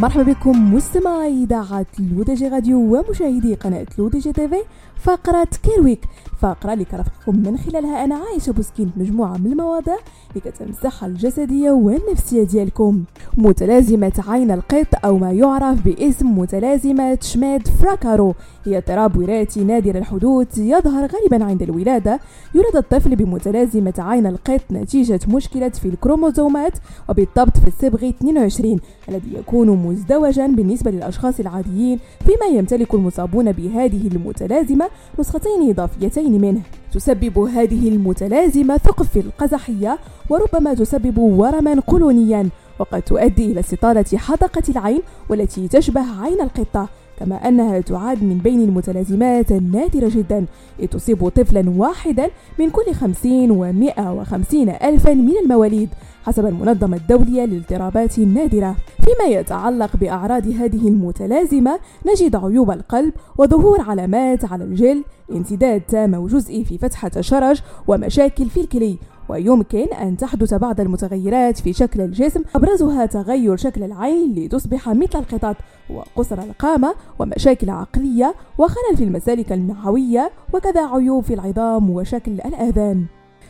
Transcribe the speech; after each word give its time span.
مرحبا 0.00 0.22
بكم 0.22 0.74
مستمعي 0.74 1.42
إذاعة 1.42 1.86
LODJ 1.98 2.48
راديو 2.48 2.78
ومشاهدي 2.78 3.54
قناة 3.54 3.86
LODJ 3.98 4.32
TV 4.32 4.62
فقرة 4.96 5.48
Care 5.62 5.83
Week 5.83 6.04
فقرة 6.40 6.72
اللي 6.72 6.84
كرفقكم 6.84 7.36
من 7.36 7.58
خلالها 7.58 8.04
أنا 8.04 8.14
عايشة 8.14 8.52
بوسكين 8.52 8.90
مجموعة 8.96 9.36
من 9.36 9.52
المواضيع 9.52 9.96
اللي 10.36 10.70
الصحة 10.70 11.06
الجسدية 11.06 11.70
والنفسية 11.70 12.42
ديالكم. 12.42 13.04
متلازمة 13.36 14.24
عين 14.28 14.50
القط 14.50 15.04
أو 15.04 15.18
ما 15.18 15.32
يعرف 15.32 15.84
باسم 15.84 16.38
متلازمة 16.38 17.18
شميد 17.22 17.68
فراكارو. 17.68 18.34
هي 18.64 18.78
اضطراب 18.78 19.16
وراثي 19.16 19.64
نادر 19.64 19.98
الحدوث 19.98 20.58
يظهر 20.58 21.06
غالبا 21.06 21.44
عند 21.44 21.62
الولادة. 21.62 22.20
يولد 22.54 22.76
الطفل 22.76 23.16
بمتلازمة 23.16 23.94
عين 23.98 24.26
القط 24.26 24.60
نتيجة 24.70 25.20
مشكلة 25.28 25.68
في 25.68 25.88
الكروموزومات 25.88 26.72
وبالضبط 27.08 27.58
في 27.58 27.68
الصبغ 27.68 28.08
22 28.08 28.80
الذي 29.08 29.34
يكون 29.34 29.68
مزدوجا 29.90 30.46
بالنسبة 30.46 30.90
للأشخاص 30.90 31.40
العاديين 31.40 31.98
فيما 32.26 32.58
يمتلك 32.58 32.94
المصابون 32.94 33.52
بهذه 33.52 34.08
المتلازمة 34.08 34.88
نسختين 35.18 35.70
إضافيتين 35.70 36.40
منه. 36.40 36.60
تسبب 36.92 37.38
هذه 37.38 37.88
المتلازمة 37.88 38.76
ثقب 38.76 39.04
في 39.04 39.20
القزحية 39.20 39.98
وربما 40.28 40.74
تسبب 40.74 41.18
ورما 41.18 41.80
قولونيا 41.80 42.48
وقد 42.78 43.02
تؤدي 43.02 43.52
إلى 43.52 43.60
استطالة 43.60 44.04
حدقة 44.16 44.62
العين 44.68 45.00
والتي 45.28 45.68
تشبه 45.68 46.22
عين 46.22 46.40
القطة. 46.40 46.88
كما 47.20 47.48
أنها 47.48 47.80
تعد 47.80 48.22
من 48.24 48.38
بين 48.38 48.60
المتلازمات 48.60 49.52
النادرة 49.52 50.08
جدا 50.08 50.46
إذ 50.80 50.86
تصيب 50.86 51.28
طفلا 51.28 51.70
واحدا 51.70 52.30
من 52.58 52.70
كل 52.70 52.92
خمسين 52.92 53.50
ومائة 53.50 54.12
وخمسين 54.12 54.68
ألفا 54.68 55.14
من 55.14 55.36
المواليد 55.42 55.88
حسب 56.24 56.46
المنظمة 56.46 56.96
الدولية 56.96 57.44
للاضطرابات 57.44 58.18
النادرة. 58.18 58.76
فيما 59.04 59.38
يتعلق 59.38 59.96
بأعراض 59.96 60.48
هذه 60.48 60.88
المتلازمة 60.88 61.78
نجد 62.06 62.36
عيوب 62.36 62.70
القلب 62.70 63.12
وظهور 63.38 63.80
علامات 63.80 64.44
على 64.44 64.64
الجلد 64.64 65.02
انسداد 65.32 65.80
تام 65.80 66.14
وجزئي 66.14 66.64
في 66.64 66.78
فتحة 66.78 67.10
الشرج 67.16 67.60
ومشاكل 67.88 68.46
في 68.50 68.60
الكلي 68.60 68.98
ويمكن 69.30 69.86
أن 69.92 70.16
تحدث 70.16 70.54
بعض 70.54 70.80
المتغيرات 70.80 71.58
في 71.58 71.72
شكل 71.72 72.00
الجسم 72.00 72.42
أبرزها 72.54 73.06
تغير 73.06 73.56
شكل 73.56 73.82
العين 73.82 74.34
لتصبح 74.34 74.88
مثل 74.88 75.18
القطط 75.18 75.56
وقصر 75.90 76.38
القامة 76.38 76.94
ومشاكل 77.18 77.70
عقلية 77.70 78.34
وخلل 78.58 78.96
في 78.96 79.04
المسالك 79.04 79.52
المعوية 79.52 80.30
وكذا 80.52 80.86
عيوب 80.86 81.24
في 81.24 81.34
العظام 81.34 81.90
وشكل 81.90 82.32
الآذان. 82.32 83.04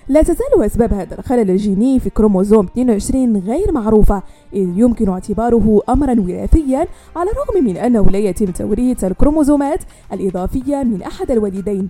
لا 0.08 0.22
تزال 0.22 0.64
أسباب 0.64 0.92
هذا 0.92 1.18
الخلل 1.18 1.50
الجيني 1.50 2.00
في 2.00 2.10
كروموزوم 2.10 2.66
22 2.66 3.36
غير 3.36 3.72
معروفة 3.72 4.22
إذ 4.52 4.78
يمكن 4.78 5.08
اعتباره 5.08 5.80
أمرا 5.88 6.20
وراثيا 6.20 6.86
على 7.16 7.30
الرغم 7.30 7.64
من 7.64 7.76
أنه 7.76 8.06
لا 8.06 8.18
يتم 8.18 8.46
توريث 8.46 9.04
الكروموزومات 9.04 9.80
الإضافية 10.12 10.82
من 10.82 11.02
أحد 11.02 11.30
الوالدين. 11.30 11.88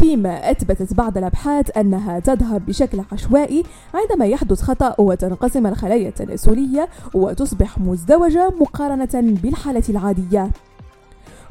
فيما 0.00 0.50
أثبتت 0.50 0.94
بعض 0.94 1.18
الأبحاث 1.18 1.78
أنها 1.78 2.18
تظهر 2.18 2.58
بشكل 2.58 3.00
عشوائي 3.12 3.62
عندما 3.94 4.26
يحدث 4.26 4.62
خطأ 4.62 4.94
وتنقسم 4.98 5.66
الخلايا 5.66 6.08
التناسلية 6.08 6.88
وتصبح 7.14 7.78
مزدوجة 7.78 8.52
مقارنة 8.60 9.38
بالحالة 9.42 9.82
العادية. 9.88 10.50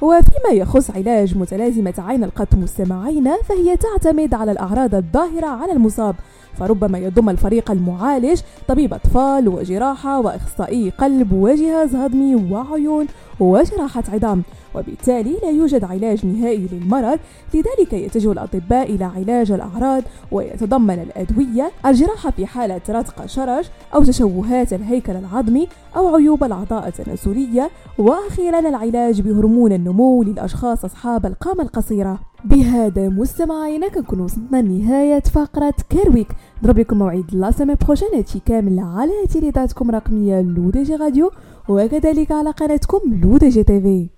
وفيما 0.01 0.49
يخص 0.51 0.91
علاج 0.91 1.37
متلازمة 1.37 1.93
عين 1.97 2.23
القط 2.23 2.55
مستمعين 2.55 3.31
فهي 3.43 3.77
تعتمد 3.77 4.33
على 4.33 4.51
الأعراض 4.51 4.95
الظاهرة 4.95 5.47
على 5.47 5.71
المصاب 5.71 6.15
فربما 6.57 6.97
يضم 6.97 7.29
الفريق 7.29 7.71
المعالج 7.71 8.41
طبيب 8.67 8.93
أطفال 8.93 9.47
وجراحة 9.47 10.19
وإخصائي 10.19 10.89
قلب 10.89 11.33
وجهاز 11.33 11.95
هضمي 11.95 12.35
وعيون 12.51 13.07
وجراحة 13.39 14.03
عظام. 14.13 14.43
وبالتالي 14.75 15.37
لا 15.43 15.49
يوجد 15.49 15.83
علاج 15.83 16.25
نهائي 16.25 16.69
للمرض 16.71 17.19
لذلك 17.53 17.93
يتجه 17.93 18.31
الأطباء 18.31 18.95
إلى 18.95 19.03
علاج 19.03 19.51
الأعراض 19.51 20.03
ويتضمن 20.31 20.99
الأدوية 20.99 21.71
الجراحة 21.85 22.31
في 22.31 22.45
حالة 22.45 22.81
رتق 22.89 23.25
شرج 23.25 23.65
أو 23.93 24.03
تشوهات 24.03 24.73
الهيكل 24.73 25.15
العظمي 25.15 25.67
أو 25.97 26.15
عيوب 26.15 26.43
الأعضاء 26.43 26.87
التناسلية. 26.87 27.69
وأخيرا 27.97 28.59
العلاج 28.59 29.21
بهرمون 29.21 29.71
النمو 29.71 30.23
للأشخاص 30.23 30.85
أصحاب 30.85 31.25
القامة 31.25 31.63
القصيرة. 31.63 32.19
بهذا 32.45 33.09
مستمعينا 33.09 33.87
كنكون 33.87 34.19
وصلنا 34.19 34.61
لنهاية 34.61 35.19
فقرة 35.19 35.73
Care 35.89 36.06
Week. 36.06 36.27
نضرب 36.63 36.79
لكم 36.79 36.97
موعد 36.97 37.25
la 37.31 37.51
semaine 37.51 37.75
prochaine 37.85 38.09
هادشي 38.15 38.39
كامل 38.45 38.79
على 38.79 39.11
تيليداتكم 39.29 39.91
رقمية 39.91 40.41
LODJ 40.41 40.95
راديو. 40.95 41.31
وكذلك 41.69 42.31
على 42.31 42.51
قناتكم 42.51 42.99
LODJ 43.23 43.63
TV 43.63 44.09